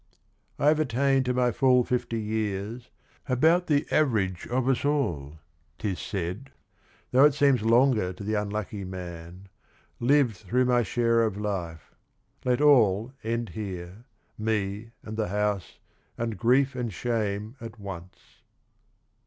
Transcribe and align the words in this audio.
I 0.57 0.69
have 0.69 0.79
attained 0.79 1.25
to 1.25 1.33
my 1.35 1.51
full 1.51 1.83
fifty 1.83 2.19
years, 2.19 2.89
(About 3.29 3.67
the 3.67 3.85
average 3.91 4.47
of 4.47 4.67
us 4.67 4.83
all, 4.83 5.37
't 5.77 5.89
is 5.89 5.99
said, 5.99 6.49
Though 7.11 7.23
it 7.25 7.35
seems 7.35 7.61
longer 7.61 8.11
to 8.13 8.23
the 8.23 8.33
unlucky 8.33 8.83
man)— 8.83 9.47
Lived 9.99 10.37
through 10.37 10.65
my 10.65 10.81
share 10.81 11.21
of 11.21 11.37
life; 11.37 11.93
let 12.43 12.61
all 12.61 13.13
end 13.23 13.49
here, 13.49 14.05
Me 14.39 14.89
and 15.03 15.17
the 15.17 15.27
house 15.27 15.77
and 16.17 16.35
grief 16.35 16.73
and 16.73 16.91
shame 16.91 17.55
at 17.61 17.79
once. 17.79 18.41